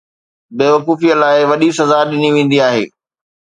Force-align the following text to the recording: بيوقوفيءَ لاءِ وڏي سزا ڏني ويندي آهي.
بيوقوفيءَ 0.57 1.13
لاءِ 1.21 1.37
وڏي 1.49 1.69
سزا 1.79 1.99
ڏني 2.09 2.29
ويندي 2.35 2.57
آهي. 2.69 2.83